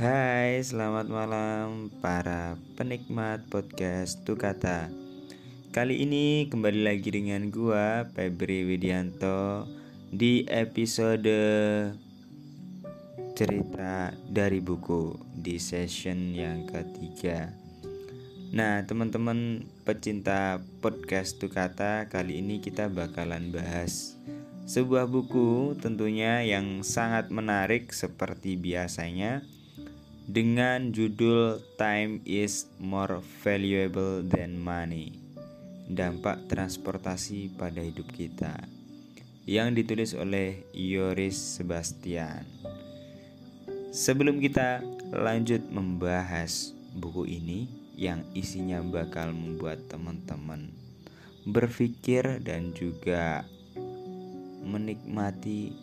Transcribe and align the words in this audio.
Hai, 0.00 0.64
selamat 0.64 1.12
malam 1.12 1.92
para 2.00 2.56
penikmat 2.72 3.44
podcast 3.52 4.24
Tukata. 4.24 4.88
Kali 5.76 6.00
ini 6.00 6.48
kembali 6.48 6.88
lagi 6.88 7.12
dengan 7.12 7.52
gua 7.52 8.08
Febri 8.16 8.64
Widianto 8.64 9.68
di 10.08 10.48
episode 10.48 11.36
cerita 13.36 14.16
dari 14.24 14.64
buku 14.64 15.20
di 15.36 15.60
session 15.60 16.32
yang 16.32 16.64
ketiga. 16.64 17.52
Nah, 18.56 18.80
teman-teman 18.88 19.68
pecinta 19.84 20.64
podcast 20.80 21.36
Tukata, 21.36 22.08
kali 22.08 22.40
ini 22.40 22.64
kita 22.64 22.88
bakalan 22.88 23.52
bahas 23.52 24.16
sebuah 24.64 25.04
buku 25.04 25.76
tentunya 25.76 26.40
yang 26.40 26.80
sangat 26.80 27.28
menarik 27.28 27.92
seperti 27.92 28.56
biasanya 28.56 29.44
dengan 30.30 30.94
judul 30.94 31.58
Time 31.74 32.22
is 32.22 32.70
more 32.78 33.18
valuable 33.42 34.22
than 34.22 34.62
money. 34.62 35.18
Dampak 35.90 36.46
transportasi 36.46 37.50
pada 37.58 37.82
hidup 37.82 38.06
kita. 38.14 38.54
Yang 39.42 39.68
ditulis 39.82 40.10
oleh 40.14 40.62
Yoris 40.70 41.34
Sebastian. 41.34 42.46
Sebelum 43.90 44.38
kita 44.38 44.86
lanjut 45.10 45.66
membahas 45.66 46.78
buku 46.94 47.26
ini 47.26 47.66
yang 47.98 48.22
isinya 48.30 48.78
bakal 48.86 49.34
membuat 49.34 49.90
teman-teman 49.90 50.70
berpikir 51.42 52.38
dan 52.38 52.70
juga 52.70 53.42
menikmati 54.62 55.74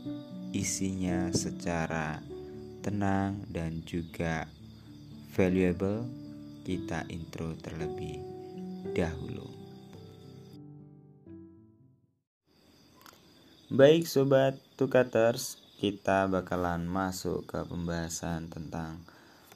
isinya 0.56 1.28
secara 1.36 2.24
tenang 2.88 3.44
dan 3.52 3.84
juga 3.84 4.48
valuable, 5.36 6.08
kita 6.64 7.04
intro 7.12 7.52
terlebih 7.60 8.24
dahulu. 8.96 9.44
Baik 13.68 14.08
sobat 14.08 14.56
Tukaters, 14.80 15.60
kita 15.84 16.32
bakalan 16.32 16.88
masuk 16.88 17.44
ke 17.44 17.60
pembahasan 17.68 18.48
tentang 18.48 19.04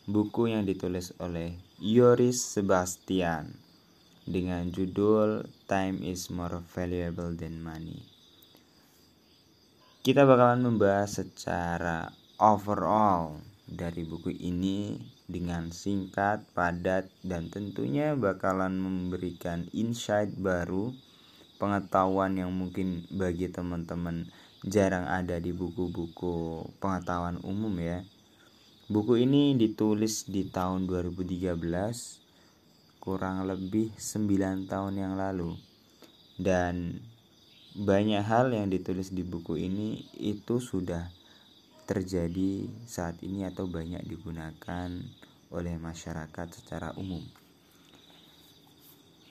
buku 0.04 0.52
yang 0.52 0.68
ditulis 0.68 1.16
oleh 1.24 1.56
Yoris 1.80 2.44
Sebastian 2.44 3.56
dengan 4.28 4.68
judul 4.76 5.48
Time 5.72 6.04
is 6.04 6.28
more 6.28 6.60
valuable 6.76 7.32
than 7.32 7.64
money. 7.64 8.04
Kita 10.04 10.28
bakalan 10.28 10.68
membahas 10.68 11.24
secara 11.24 12.12
overall 12.42 13.38
dari 13.70 14.02
buku 14.02 14.34
ini 14.34 14.98
dengan 15.30 15.70
singkat, 15.70 16.44
padat, 16.58 17.08
dan 17.22 17.54
tentunya 17.54 18.18
bakalan 18.18 18.82
memberikan 18.82 19.70
insight 19.72 20.34
baru, 20.36 20.90
pengetahuan 21.62 22.36
yang 22.42 22.50
mungkin 22.50 23.06
bagi 23.14 23.48
teman-teman 23.48 24.28
jarang 24.66 25.06
ada 25.06 25.38
di 25.38 25.54
buku-buku 25.54 26.66
pengetahuan 26.82 27.38
umum 27.46 27.72
ya. 27.78 28.02
Buku 28.92 29.22
ini 29.22 29.56
ditulis 29.56 30.28
di 30.28 30.50
tahun 30.50 30.90
2013, 30.90 31.56
kurang 33.00 33.46
lebih 33.46 33.94
9 33.96 34.68
tahun 34.68 34.94
yang 34.98 35.14
lalu. 35.16 35.56
Dan 36.36 37.00
banyak 37.78 38.26
hal 38.26 38.52
yang 38.52 38.68
ditulis 38.68 39.16
di 39.16 39.24
buku 39.24 39.56
ini 39.56 40.04
itu 40.20 40.60
sudah 40.60 41.21
terjadi 41.92 42.72
saat 42.88 43.20
ini 43.20 43.44
atau 43.44 43.68
banyak 43.68 44.08
digunakan 44.08 44.88
oleh 45.52 45.76
masyarakat 45.76 46.48
secara 46.56 46.96
umum. 46.96 47.20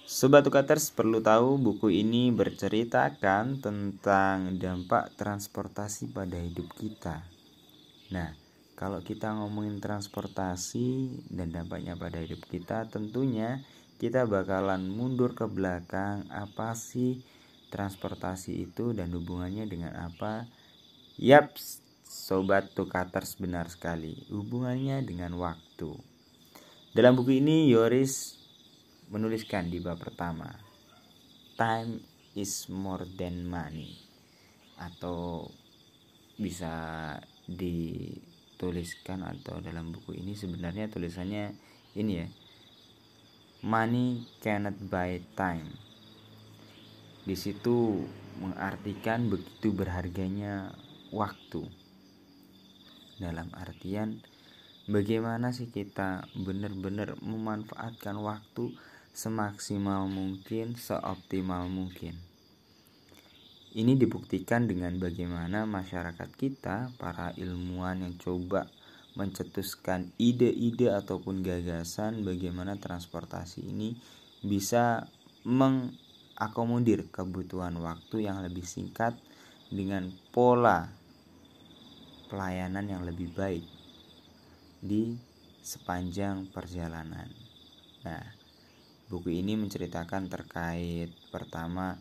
Sobat 0.04 0.44
Tukaters 0.44 0.92
perlu 0.92 1.24
tahu 1.24 1.56
buku 1.56 1.88
ini 1.88 2.28
berceritakan 2.28 3.64
tentang 3.64 4.60
dampak 4.60 5.16
transportasi 5.16 6.12
pada 6.12 6.36
hidup 6.36 6.68
kita. 6.76 7.24
Nah, 8.12 8.36
kalau 8.76 9.00
kita 9.00 9.32
ngomongin 9.40 9.80
transportasi 9.80 11.16
dan 11.32 11.54
dampaknya 11.54 11.96
pada 11.96 12.20
hidup 12.20 12.44
kita, 12.44 12.84
tentunya 12.92 13.64
kita 13.96 14.28
bakalan 14.28 14.84
mundur 14.84 15.32
ke 15.32 15.48
belakang 15.48 16.28
apa 16.28 16.76
sih 16.76 17.24
transportasi 17.70 18.66
itu 18.66 18.90
dan 18.92 19.14
hubungannya 19.14 19.64
dengan 19.70 19.94
apa? 19.94 20.50
Yap, 21.22 21.54
sobat 22.10 22.74
tukaters 22.74 23.38
benar 23.38 23.70
sekali. 23.70 24.26
Hubungannya 24.34 25.06
dengan 25.06 25.38
waktu. 25.38 25.94
Dalam 26.90 27.14
buku 27.14 27.38
ini 27.38 27.70
Yoris 27.70 28.34
menuliskan 29.14 29.70
di 29.70 29.78
bab 29.78 30.02
pertama, 30.02 30.50
time 31.54 32.02
is 32.34 32.66
more 32.66 33.06
than 33.14 33.46
money 33.46 33.94
atau 34.82 35.46
bisa 36.34 37.14
dituliskan 37.46 39.22
atau 39.22 39.62
dalam 39.62 39.94
buku 39.94 40.18
ini 40.18 40.34
sebenarnya 40.34 40.90
tulisannya 40.90 41.54
ini 41.94 42.12
ya. 42.18 42.26
Money 43.62 44.26
cannot 44.42 44.74
buy 44.90 45.22
time 45.38 45.90
di 47.20 47.36
situ 47.36 48.02
mengartikan 48.40 49.28
begitu 49.30 49.70
berharganya 49.70 50.72
waktu. 51.12 51.68
Dalam 53.20 53.52
artian 53.52 54.16
bagaimana 54.88 55.52
sih 55.52 55.68
kita 55.68 56.24
benar-benar 56.32 57.20
memanfaatkan 57.20 58.16
waktu 58.16 58.72
semaksimal 59.12 60.08
mungkin, 60.08 60.80
seoptimal 60.80 61.68
mungkin. 61.68 62.16
Ini 63.70 63.94
dibuktikan 63.94 64.66
dengan 64.66 64.98
bagaimana 64.98 65.62
masyarakat 65.62 66.30
kita, 66.34 66.90
para 66.98 67.30
ilmuwan 67.38 68.02
yang 68.02 68.18
coba 68.18 68.66
mencetuskan 69.14 70.10
ide-ide 70.18 70.90
ataupun 70.90 71.42
gagasan 71.44 72.26
bagaimana 72.26 72.78
transportasi 72.78 73.68
ini 73.68 73.94
bisa 74.42 75.06
meng 75.46 75.94
akomodir 76.40 77.10
kebutuhan 77.12 77.76
waktu 77.78 78.26
yang 78.26 78.40
lebih 78.40 78.64
singkat 78.64 79.12
dengan 79.68 80.08
pola 80.32 80.99
pelayanan 82.30 82.86
yang 82.86 83.02
lebih 83.02 83.34
baik 83.34 83.66
di 84.78 85.18
sepanjang 85.60 86.46
perjalanan. 86.54 87.26
Nah, 88.06 88.24
buku 89.10 89.42
ini 89.42 89.58
menceritakan 89.58 90.30
terkait 90.30 91.10
pertama 91.34 91.98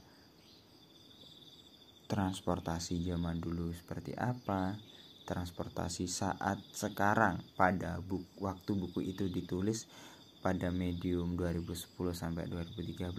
transportasi 2.06 3.02
zaman 3.10 3.42
dulu 3.42 3.74
seperti 3.74 4.14
apa, 4.14 4.78
transportasi 5.26 6.06
saat 6.06 6.62
sekarang 6.74 7.42
pada 7.58 7.98
buku, 8.00 8.26
waktu 8.40 8.72
buku 8.78 9.10
itu 9.10 9.26
ditulis 9.28 9.90
pada 10.40 10.72
medium 10.72 11.36
2010 11.36 11.86
sampai 12.16 12.48
2013 12.48 13.12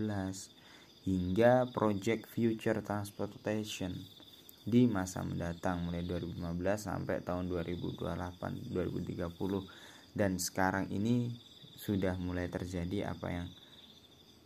hingga 1.04 1.68
Project 1.70 2.26
Future 2.32 2.80
Transportation 2.80 4.19
di 4.64 4.84
masa 4.84 5.24
mendatang 5.24 5.88
mulai 5.88 6.04
2015 6.04 6.36
sampai 6.76 7.24
tahun 7.24 7.48
2028 7.48 8.72
2030 8.72 10.16
dan 10.16 10.36
sekarang 10.36 10.86
ini 10.92 11.32
sudah 11.80 12.18
mulai 12.20 12.50
terjadi 12.52 13.08
apa 13.08 13.28
yang 13.32 13.48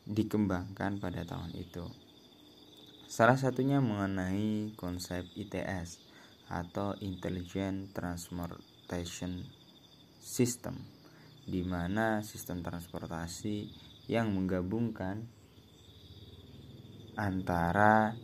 dikembangkan 0.06 1.02
pada 1.02 1.26
tahun 1.26 1.50
itu. 1.56 1.88
Salah 3.10 3.38
satunya 3.38 3.82
mengenai 3.82 4.74
konsep 4.78 5.26
ITS 5.34 5.98
atau 6.50 6.94
Intelligent 7.00 7.90
Transportation 7.96 9.42
System 10.20 10.78
di 11.44 11.60
mana 11.60 12.24
sistem 12.24 12.64
transportasi 12.64 13.68
yang 14.08 14.32
menggabungkan 14.32 15.28
antara 17.14 18.16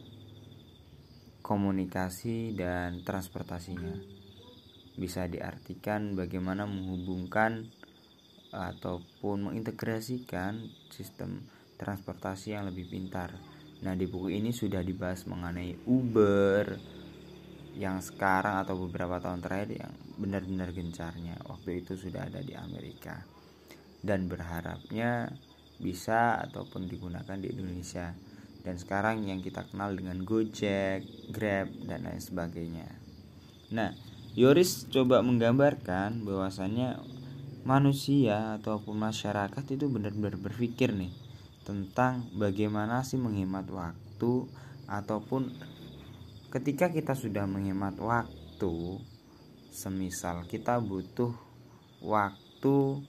komunikasi 1.42 2.54
dan 2.54 3.02
transportasinya. 3.02 3.96
Bisa 4.96 5.26
diartikan 5.26 6.14
bagaimana 6.14 6.68
menghubungkan 6.68 7.68
ataupun 8.50 9.50
mengintegrasikan 9.50 10.60
sistem 10.90 11.46
transportasi 11.80 12.52
yang 12.52 12.68
lebih 12.68 12.90
pintar. 12.92 13.32
Nah, 13.80 13.96
di 13.96 14.04
buku 14.04 14.28
ini 14.36 14.52
sudah 14.52 14.84
dibahas 14.84 15.24
mengenai 15.24 15.88
Uber 15.88 16.76
yang 17.80 18.04
sekarang 18.04 18.60
atau 18.60 18.76
beberapa 18.76 19.22
tahun 19.22 19.40
terakhir 19.40 19.70
yang 19.80 19.92
benar-benar 20.20 20.76
gencarnya. 20.76 21.40
Waktu 21.48 21.80
itu 21.80 21.96
sudah 21.96 22.28
ada 22.28 22.44
di 22.44 22.52
Amerika. 22.52 23.24
Dan 24.00 24.28
berharapnya 24.28 25.32
bisa 25.80 26.36
ataupun 26.44 26.84
digunakan 26.84 27.40
di 27.40 27.48
Indonesia 27.56 28.12
dan 28.60 28.76
sekarang 28.76 29.24
yang 29.24 29.40
kita 29.40 29.64
kenal 29.68 29.96
dengan 29.96 30.20
Gojek, 30.24 31.04
Grab 31.32 31.68
dan 31.88 32.04
lain 32.04 32.20
sebagainya. 32.20 32.88
Nah, 33.72 33.94
Yoris 34.36 34.86
coba 34.90 35.24
menggambarkan 35.24 36.22
bahwasannya 36.22 37.00
manusia 37.66 38.56
ataupun 38.60 38.96
masyarakat 38.96 39.64
itu 39.68 39.86
benar-benar 39.90 40.40
berpikir 40.40 40.94
nih 40.94 41.12
tentang 41.66 42.26
bagaimana 42.34 43.04
sih 43.04 43.20
menghemat 43.20 43.68
waktu 43.68 44.48
ataupun 44.88 45.54
ketika 46.50 46.90
kita 46.90 47.14
sudah 47.14 47.46
menghemat 47.46 47.94
waktu 48.00 48.98
semisal 49.70 50.42
kita 50.50 50.82
butuh 50.82 51.30
waktu 52.02 53.06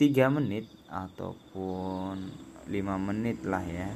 3 0.00 0.36
menit 0.40 0.64
ataupun 0.88 2.32
5 2.70 3.08
menit 3.10 3.42
lah 3.42 3.66
ya 3.66 3.90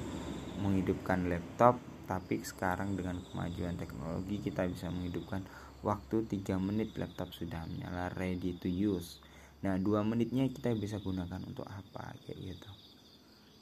menghidupkan 0.58 1.30
laptop. 1.30 1.78
Tapi 2.04 2.44
sekarang 2.44 2.98
dengan 2.98 3.16
kemajuan 3.22 3.80
teknologi 3.80 4.36
kita 4.42 4.68
bisa 4.68 4.92
menghidupkan 4.92 5.40
waktu 5.80 6.26
3 6.26 6.60
menit 6.60 6.92
laptop 7.00 7.32
sudah 7.32 7.64
menyala 7.64 8.12
ready 8.18 8.52
to 8.58 8.68
use. 8.68 9.22
Nah 9.64 9.80
2 9.80 10.04
menitnya 10.04 10.44
kita 10.50 10.74
bisa 10.76 11.00
gunakan 11.00 11.40
untuk 11.46 11.64
apa 11.64 12.12
kayak 12.26 12.36
gitu. 12.36 12.70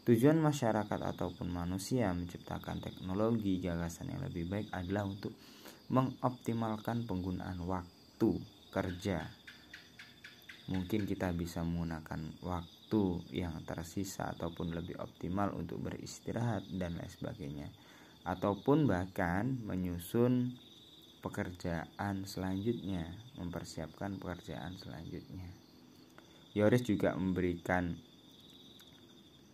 Tujuan 0.03 0.43
masyarakat 0.43 0.99
ataupun 0.99 1.47
manusia 1.47 2.11
menciptakan 2.11 2.83
teknologi 2.83 3.63
gagasan 3.63 4.11
yang 4.11 4.27
lebih 4.27 4.51
baik 4.51 4.67
adalah 4.75 5.07
untuk 5.07 5.31
mengoptimalkan 5.95 7.07
penggunaan 7.07 7.63
waktu 7.63 8.43
kerja. 8.75 9.42
Mungkin 10.73 11.05
kita 11.05 11.37
bisa 11.37 11.61
menggunakan 11.61 12.41
waktu 12.41 13.05
yang 13.29 13.61
tersisa 13.69 14.33
ataupun 14.33 14.73
lebih 14.73 14.97
optimal 14.97 15.53
untuk 15.53 15.85
beristirahat 15.85 16.65
dan 16.73 16.97
lain 16.97 17.13
sebagainya. 17.13 17.69
Ataupun 18.25 18.89
bahkan 18.89 19.61
menyusun 19.69 20.57
pekerjaan 21.21 22.25
selanjutnya, 22.25 23.05
mempersiapkan 23.37 24.17
pekerjaan 24.17 24.81
selanjutnya. 24.81 25.47
Yoris 26.57 26.85
juga 26.89 27.13
memberikan 27.17 27.93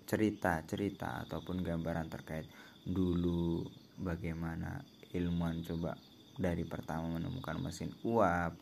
cerita-cerita 0.08 1.28
ataupun 1.28 1.60
gambaran 1.60 2.08
terkait 2.08 2.48
dulu 2.86 3.68
bagaimana 4.00 4.80
ilmuwan 5.12 5.60
coba 5.66 5.98
dari 6.38 6.64
pertama 6.64 7.18
menemukan 7.18 7.60
mesin 7.60 7.92
uap, 8.06 8.56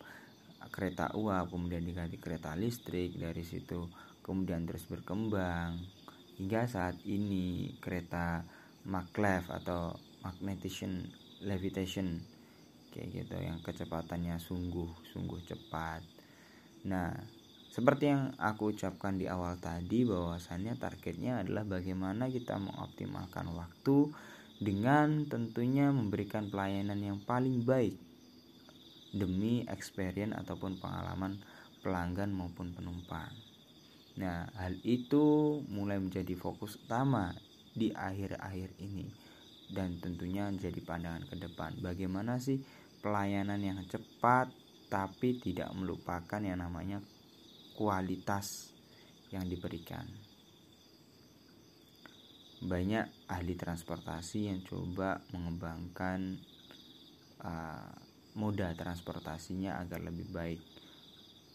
kereta 0.71 1.13
uap, 1.17 1.51
kemudian 1.51 1.85
diganti 1.85 2.17
kereta 2.17 2.55
listrik, 2.59 3.17
dari 3.17 3.43
situ 3.43 3.87
kemudian 4.27 4.67
terus 4.67 4.91
berkembang 4.91 5.79
hingga 6.35 6.67
saat 6.67 6.99
ini 7.07 7.79
kereta 7.79 8.43
maglev 8.83 9.47
atau 9.47 9.95
magnetization 10.27 11.07
levitation 11.47 12.19
kayak 12.91 13.23
gitu 13.23 13.37
yang 13.39 13.63
kecepatannya 13.63 14.35
sungguh 14.43 14.91
sungguh 15.15 15.41
cepat. 15.47 16.03
Nah, 16.91 17.15
seperti 17.71 18.11
yang 18.11 18.35
aku 18.35 18.75
ucapkan 18.75 19.15
di 19.15 19.31
awal 19.31 19.63
tadi 19.63 20.03
bahwasannya 20.03 20.75
targetnya 20.75 21.47
adalah 21.47 21.63
bagaimana 21.63 22.27
kita 22.27 22.59
mengoptimalkan 22.59 23.47
waktu 23.55 24.11
dengan 24.59 25.29
tentunya 25.29 25.93
memberikan 25.93 26.49
pelayanan 26.51 26.99
yang 26.99 27.19
paling 27.23 27.63
baik 27.63 28.06
demi 29.17 29.65
experience 29.67 30.37
ataupun 30.37 30.77
pengalaman 30.79 31.41
pelanggan 31.81 32.31
maupun 32.31 32.77
penumpang. 32.77 33.33
Nah, 34.17 34.49
hal 34.57 34.77
itu 34.85 35.61
mulai 35.69 36.01
menjadi 36.01 36.33
fokus 36.37 36.81
utama 36.81 37.37
di 37.77 37.93
akhir-akhir 37.93 38.81
ini 38.81 39.09
dan 39.73 39.99
tentunya 40.01 40.49
menjadi 40.49 40.81
pandangan 40.81 41.25
ke 41.29 41.37
depan. 41.37 41.77
Bagaimana 41.85 42.41
sih 42.41 42.61
pelayanan 43.05 43.61
yang 43.61 43.81
cepat 43.85 44.49
tapi 44.87 45.43
tidak 45.43 45.69
melupakan 45.75 46.41
yang 46.41 46.63
namanya 46.63 47.03
kualitas 47.77 48.73
yang 49.35 49.45
diberikan. 49.45 50.07
Banyak 52.57 53.29
ahli 53.29 53.53
transportasi 53.53 54.49
yang 54.49 54.65
coba 54.65 55.21
mengembangkan 55.35 56.41
uh, 57.45 58.06
moda 58.37 58.71
transportasinya 58.77 59.81
agar 59.81 60.05
lebih 60.05 60.29
baik, 60.29 60.61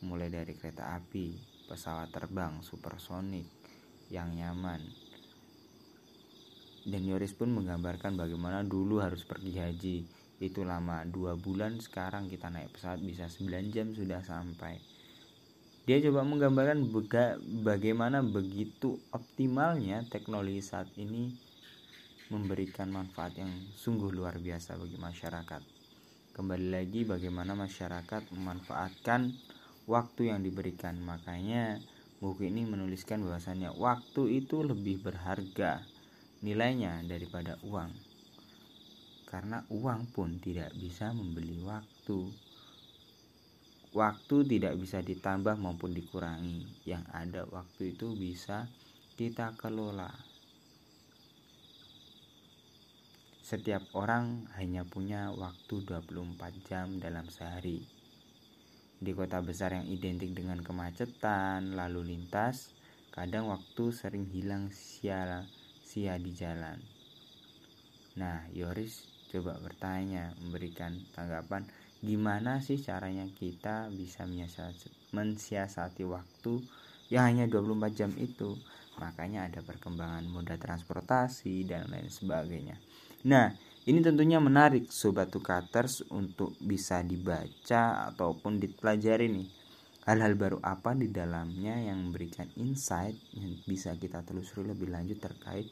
mulai 0.01 0.33
dari 0.33 0.57
kereta 0.57 0.97
api, 0.97 1.37
pesawat 1.69 2.09
terbang 2.09 2.65
supersonik 2.65 3.45
yang 4.09 4.33
nyaman. 4.33 4.81
Dan 6.81 7.05
Yoris 7.05 7.37
pun 7.37 7.53
menggambarkan 7.53 8.17
bagaimana 8.17 8.65
dulu 8.65 8.97
harus 8.97 9.21
pergi 9.21 9.53
haji 9.61 9.97
itu 10.41 10.65
lama 10.65 11.05
dua 11.05 11.37
bulan 11.37 11.77
sekarang 11.77 12.25
kita 12.25 12.49
naik 12.49 12.73
pesawat 12.73 12.97
bisa 12.97 13.29
9 13.29 13.69
jam 13.69 13.93
sudah 13.93 14.25
sampai 14.25 14.81
dia 15.85 15.97
coba 16.01 16.21
menggambarkan 16.25 16.89
bagaimana 17.65 18.25
begitu 18.25 19.01
optimalnya 19.13 20.05
teknologi 20.09 20.61
saat 20.61 20.89
ini 20.97 21.33
memberikan 22.29 22.93
manfaat 22.93 23.37
yang 23.37 23.49
sungguh 23.75 24.13
luar 24.13 24.37
biasa 24.37 24.77
bagi 24.77 24.95
masyarakat. 25.01 25.80
Kembali 26.31 26.71
lagi 26.71 27.03
bagaimana 27.03 27.59
masyarakat 27.59 28.31
memanfaatkan 28.31 29.35
waktu 29.83 30.31
yang 30.31 30.39
diberikan. 30.39 30.95
Makanya 31.03 31.83
buku 32.23 32.47
ini 32.47 32.63
menuliskan 32.63 33.19
bahwasannya 33.27 33.75
waktu 33.75 34.39
itu 34.39 34.63
lebih 34.63 35.03
berharga 35.03 35.83
nilainya 36.39 37.03
daripada 37.03 37.59
uang. 37.67 37.91
Karena 39.27 39.67
uang 39.67 40.07
pun 40.15 40.39
tidak 40.39 40.71
bisa 40.71 41.11
membeli 41.11 41.59
waktu 41.59 42.31
waktu 43.91 44.35
tidak 44.47 44.79
bisa 44.79 45.03
ditambah 45.03 45.59
maupun 45.59 45.91
dikurangi. 45.91 46.87
Yang 46.87 47.03
ada 47.11 47.43
waktu 47.43 47.91
itu 47.91 48.15
bisa 48.15 48.71
kita 49.19 49.59
kelola. 49.59 50.30
Setiap 53.51 53.83
orang 53.99 54.47
hanya 54.55 54.87
punya 54.87 55.27
waktu 55.35 55.83
24 55.83 56.71
jam 56.71 57.03
dalam 57.03 57.27
sehari. 57.27 57.83
Di 58.95 59.11
kota 59.11 59.43
besar 59.43 59.75
yang 59.75 59.91
identik 59.91 60.31
dengan 60.31 60.63
kemacetan, 60.63 61.75
lalu 61.75 62.15
lintas, 62.15 62.71
kadang 63.11 63.51
waktu 63.51 63.91
sering 63.91 64.23
hilang 64.31 64.71
sia-sia 64.71 66.15
di 66.15 66.31
jalan. 66.31 66.79
Nah, 68.15 68.47
Yoris 68.55 69.11
coba 69.27 69.59
bertanya, 69.59 70.31
memberikan 70.39 71.03
tanggapan 71.11 71.67
gimana 71.99 72.63
sih 72.63 72.79
caranya 72.79 73.27
kita 73.35 73.91
bisa 73.91 74.23
mensiasati 75.11 76.07
waktu 76.07 76.53
yang 77.11 77.27
hanya 77.27 77.51
24 77.51 77.99
jam 77.99 78.15
itu 78.15 78.55
makanya 78.95 79.51
ada 79.51 79.59
perkembangan 79.59 80.23
moda 80.23 80.55
transportasi 80.55 81.67
dan 81.67 81.91
lain 81.91 82.07
sebagainya 82.07 82.79
nah 83.25 83.53
ini 83.81 83.97
tentunya 84.05 84.37
menarik 84.37 84.93
sobat 84.93 85.33
tukaters 85.33 86.05
untuk 86.13 86.53
bisa 86.61 87.01
dibaca 87.01 88.13
ataupun 88.13 88.61
dipelajari 88.61 89.25
nih. 89.25 89.49
Hal-hal 90.05 90.37
baru 90.37 90.61
apa 90.61 90.93
di 90.93 91.09
dalamnya 91.09 91.81
yang 91.81 91.97
memberikan 92.09 92.45
insight 92.61 93.17
yang 93.33 93.57
bisa 93.65 93.97
kita 93.97 94.21
telusuri 94.21 94.69
lebih 94.69 94.93
lanjut 94.93 95.17
terkait 95.17 95.65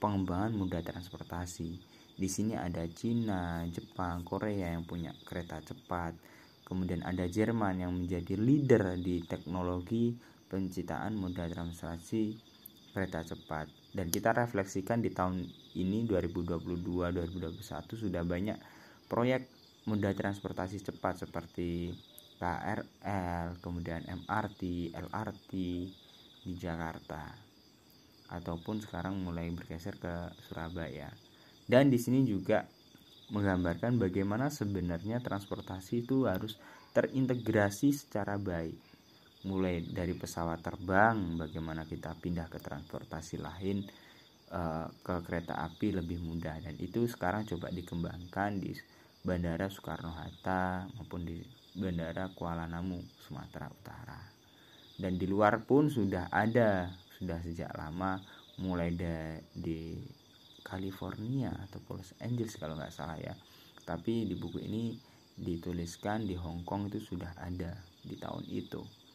pengembangan 0.00 0.56
moda 0.56 0.80
transportasi? 0.80 1.76
Di 2.16 2.24
sini 2.24 2.56
ada 2.56 2.88
Cina, 2.88 3.68
Jepang, 3.68 4.24
Korea 4.24 4.72
yang 4.72 4.88
punya 4.88 5.12
kereta 5.28 5.60
cepat. 5.60 6.16
Kemudian 6.64 7.04
ada 7.04 7.28
Jerman 7.28 7.84
yang 7.84 7.92
menjadi 7.92 8.32
leader 8.40 8.96
di 8.96 9.20
teknologi 9.28 10.16
penciptaan 10.48 11.12
moda 11.20 11.44
transportasi 11.44 12.55
kereta 12.96 13.20
cepat. 13.20 13.68
Dan 13.92 14.08
kita 14.08 14.32
refleksikan 14.32 15.04
di 15.04 15.12
tahun 15.12 15.44
ini 15.76 16.08
2022-2021 16.08 17.60
sudah 17.92 18.24
banyak 18.24 18.56
proyek 19.04 19.44
moda 19.84 20.16
transportasi 20.16 20.80
cepat 20.80 21.28
seperti 21.28 21.92
KRL, 22.40 23.60
kemudian 23.60 24.00
MRT, 24.08 24.92
LRT 24.96 25.52
di 26.48 26.52
Jakarta. 26.56 27.36
Ataupun 28.32 28.80
sekarang 28.80 29.20
mulai 29.20 29.52
bergeser 29.52 30.00
ke 30.00 30.32
Surabaya. 30.48 31.12
Dan 31.68 31.92
di 31.92 32.00
sini 32.00 32.24
juga 32.24 32.64
menggambarkan 33.28 34.00
bagaimana 34.00 34.48
sebenarnya 34.48 35.20
transportasi 35.20 36.06
itu 36.06 36.24
harus 36.24 36.56
terintegrasi 36.94 37.92
secara 37.92 38.40
baik. 38.40 38.85
Mulai 39.46 39.86
dari 39.86 40.10
pesawat 40.10 40.58
terbang, 40.58 41.38
bagaimana 41.38 41.86
kita 41.86 42.18
pindah 42.18 42.50
ke 42.50 42.58
transportasi 42.58 43.38
lain 43.38 43.86
eh, 44.50 44.86
ke 44.90 45.14
kereta 45.22 45.62
api 45.62 45.94
lebih 46.02 46.18
mudah. 46.18 46.58
Dan 46.58 46.74
itu 46.82 47.06
sekarang 47.06 47.46
coba 47.46 47.70
dikembangkan 47.70 48.58
di 48.58 48.74
Bandara 49.22 49.70
Soekarno 49.70 50.10
Hatta 50.18 50.90
maupun 50.98 51.22
di 51.22 51.38
Bandara 51.78 52.26
Kuala 52.34 52.66
Namu, 52.66 52.98
Sumatera 53.22 53.70
Utara. 53.70 54.18
Dan 54.98 55.14
di 55.14 55.30
luar 55.30 55.62
pun 55.62 55.86
sudah 55.86 56.26
ada, 56.34 56.90
sudah 57.14 57.38
sejak 57.38 57.70
lama 57.78 58.18
mulai 58.58 58.90
di 59.54 59.94
California 60.66 61.54
atau 61.70 61.78
Los 61.94 62.18
Angeles 62.18 62.58
kalau 62.58 62.74
nggak 62.74 62.90
salah 62.90 63.14
ya. 63.14 63.38
Tapi 63.86 64.26
di 64.26 64.34
buku 64.34 64.58
ini 64.58 64.98
dituliskan 65.38 66.26
di 66.26 66.34
Hong 66.34 66.66
Kong 66.66 66.90
itu 66.90 66.98
sudah 66.98 67.30
ada 67.38 67.78
di 68.02 68.18
tahun 68.18 68.42
itu 68.50 69.05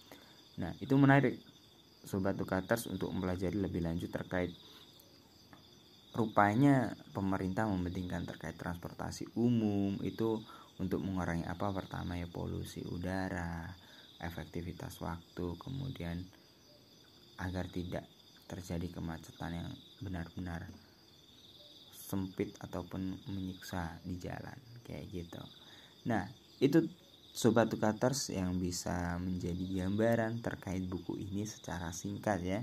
Nah, 0.62 0.77
itu 0.77 0.94
menarik 0.94 1.41
sobat 2.06 2.38
Tukaters 2.38 2.86
untuk 2.86 3.10
mempelajari 3.10 3.58
lebih 3.58 3.82
lanjut 3.82 4.13
terkait 4.13 4.53
rupanya 6.12 6.91
pemerintah 7.15 7.65
mementingkan 7.65 8.27
terkait 8.27 8.60
transportasi 8.60 9.32
umum 9.39 9.96
itu 10.06 10.44
untuk 10.77 11.00
mengurangi 11.01 11.48
apa 11.48 11.72
pertama 11.72 12.20
ya 12.20 12.27
polusi 12.27 12.84
udara, 12.86 13.74
efektivitas 14.22 15.01
waktu, 15.01 15.58
kemudian 15.58 16.22
agar 17.41 17.65
tidak 17.70 18.06
terjadi 18.46 18.91
kemacetan 18.91 19.65
yang 19.65 19.70
benar-benar 20.03 20.68
sempit 21.96 22.51
ataupun 22.60 23.15
menyiksa 23.32 24.03
di 24.03 24.20
jalan 24.20 24.58
kayak 24.84 25.08
gitu. 25.10 25.41
Nah, 26.12 26.27
itu 26.60 26.84
sobat 27.32 27.72
tukaters 27.72 28.28
yang 28.32 28.60
bisa 28.60 29.16
menjadi 29.18 29.84
gambaran 29.84 30.44
terkait 30.44 30.84
buku 30.84 31.16
ini 31.16 31.48
secara 31.48 31.96
singkat 31.96 32.40
ya. 32.44 32.60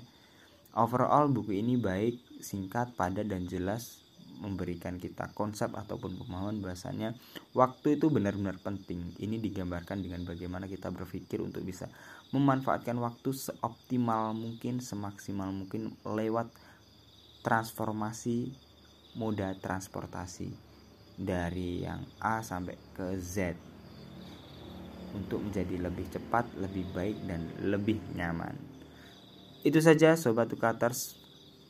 Overall 0.77 1.33
buku 1.33 1.59
ini 1.59 1.81
baik, 1.81 2.45
singkat, 2.45 2.93
padat 2.93 3.27
dan 3.33 3.49
jelas 3.49 4.05
memberikan 4.39 5.01
kita 5.03 5.35
konsep 5.35 5.75
ataupun 5.75 6.15
pemahaman 6.15 6.63
bahasanya 6.63 7.17
waktu 7.57 7.99
itu 7.99 8.07
benar-benar 8.13 8.61
penting. 8.63 9.11
Ini 9.19 9.43
digambarkan 9.43 9.99
dengan 9.99 10.23
bagaimana 10.23 10.71
kita 10.71 10.95
berpikir 10.95 11.43
untuk 11.43 11.67
bisa 11.67 11.91
memanfaatkan 12.31 12.95
waktu 13.03 13.35
seoptimal 13.35 14.37
mungkin, 14.37 14.79
semaksimal 14.79 15.51
mungkin 15.51 15.97
lewat 16.07 16.53
transformasi 17.43 18.53
moda 19.19 19.57
transportasi 19.59 20.53
dari 21.19 21.83
yang 21.83 22.05
A 22.23 22.45
sampai 22.45 22.79
ke 22.95 23.19
Z 23.19 23.59
untuk 25.15 25.45
menjadi 25.45 25.79
lebih 25.81 26.09
cepat, 26.12 26.49
lebih 26.59 26.85
baik 26.93 27.17
dan 27.25 27.49
lebih 27.65 28.00
nyaman. 28.17 28.55
Itu 29.62 29.83
saja 29.83 30.15
sobat 30.15 30.49
Tukaters 30.49 31.19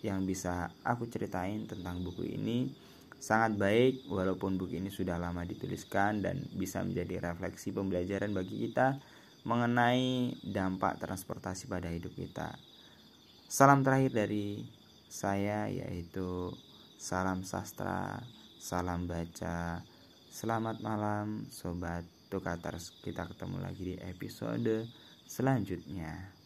yang 0.04 0.23
bisa 0.28 0.71
aku 0.87 1.11
ceritain 1.11 1.66
tentang 1.66 2.02
buku 2.02 2.26
ini. 2.26 2.71
Sangat 3.18 3.59
baik 3.59 4.07
walaupun 4.07 4.54
buku 4.54 4.78
ini 4.78 4.95
sudah 4.95 5.18
lama 5.18 5.42
dituliskan 5.42 6.23
dan 6.23 6.47
bisa 6.54 6.87
menjadi 6.87 7.35
refleksi 7.35 7.75
pembelajaran 7.75 8.30
bagi 8.30 8.71
kita 8.71 8.95
mengenai 9.42 10.38
dampak 10.47 11.02
transportasi 11.02 11.66
pada 11.66 11.90
hidup 11.90 12.14
kita. 12.14 12.54
Salam 13.50 13.83
terakhir 13.83 14.14
dari 14.14 14.62
saya 15.11 15.66
yaitu 15.66 16.54
salam 16.95 17.42
sastra, 17.42 18.23
salam 18.61 19.11
baca. 19.11 19.83
Selamat 20.30 20.78
malam 20.78 21.49
sobat 21.50 22.17
Tukaters. 22.28 22.92
Kita 23.00 23.25
ketemu 23.26 23.56
lagi 23.58 23.82
di 23.82 23.97
episode 23.99 24.87
selanjutnya. 25.25 26.38